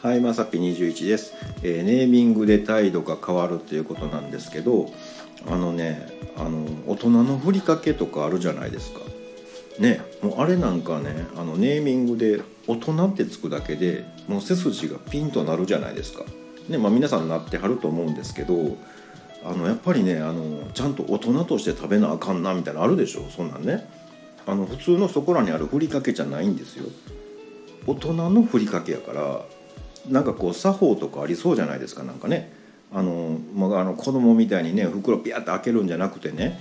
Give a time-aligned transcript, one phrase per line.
[0.00, 4.92] はい、まさぴ21です、えーネーミングで態度が変わるっていうことなんですけど
[5.50, 9.00] あのねあの大人のふりかけとかあるじゃないですか。
[9.80, 16.24] ねもうあれなんかねあのネーミングで大人ってつくだけでもう背筋がピンとなるじゃないですか。
[16.68, 18.76] ねまあ皆さんなってはると思うんですけど
[19.44, 23.24] あのやっぱりねあのちゃんと大人として食べなあかんなみたいなのあるでしょ？
[23.30, 23.90] そんなんね。
[24.46, 26.84] あの普通のそこらにあるふりかけじゃないんですよ。
[27.86, 29.42] 大人のふりかけやから
[30.10, 32.52] なんかこう作法とかありそうじゃないですかなんかね。
[32.92, 36.58] あの、まあ、あの子供みたいにね袋ピャッと開けるんじゃなくてね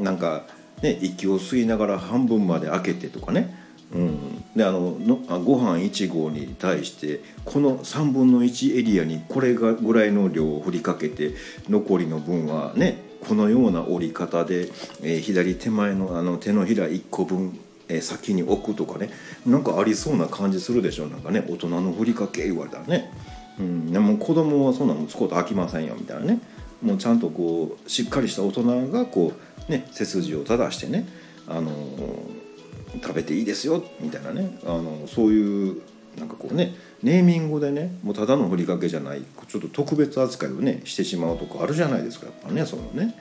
[0.00, 0.42] なんか
[0.82, 3.56] ね息を吸いながら半分まで開けてとかね。
[3.90, 11.32] うん、であののあご飯1合に対してこの3分の1エリアにこれがぐらいの量を振りかけて
[11.70, 14.68] 残りの分はねこのような折り方で、
[15.02, 19.10] えー左手前のあの手のひら1個分、え先に置くとかね。
[19.46, 23.10] なんかありそうな感じするでしょなんかね大人のふりかけ言われたらね、
[23.58, 26.40] うん、でも子供はそんなの使うと飽きませんよみたいなね。
[26.82, 29.32] もうちゃんとこうしっかりした大人がこ
[29.68, 31.06] うね背筋を正してね
[31.48, 32.48] あのー
[32.94, 34.58] 食べていいですよみたいなね。
[34.64, 35.82] あのそういう
[36.18, 43.14] なんかこうねネーミングでねもうただのふりかけじゃないちょっと特別扱いをねしてしまうとこあるじゃないですかやっぱねそのね。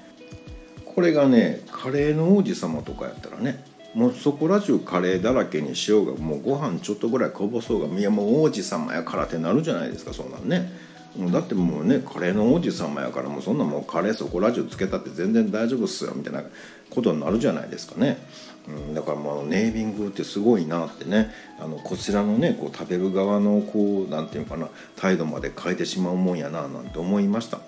[0.86, 10.88] これがねカレーの王子様とかやったらねもうそこら中カレーだらけにしようがもうご飯ちょっとぐらいこぼそうがいやもう王子様やからってなるじゃないですかそんなんね。
[11.18, 16.44] もうだってもうねカレーの王子様やからもうそんなもうカレーそこら中つけたって全然大丈夫っすよみたいな
[16.92, 18.18] ことになるじゃないですかね、
[18.68, 21.32] うん、だからもうネーミングってすごいなってね。
[21.60, 27.62] あのこちらのねこう食べる側のこうなんていうのかな態度まで変えてしまうもんやななんて思いました。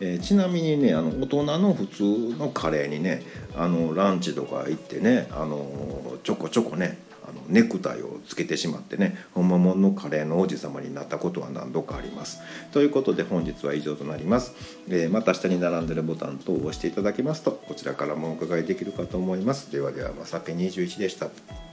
[0.00, 2.02] えーちなみにねあの大人の普通
[2.38, 3.22] のカレーにね
[3.56, 12.40] あのランチとか行ってねあのちょこちょこねあのネクタイをつけてしまってねほんまもんのカレーの王子様になったことは何度かあります。
[12.72, 14.54] ということで本日は以上となります。
[14.88, 19.70] えーまた下に並んでるボタン等を押していただけますとこちらからもお伺いできるかと思います。
[19.70, 21.69] ではではまさぴ21でした。